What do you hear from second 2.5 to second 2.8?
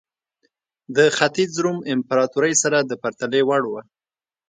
سره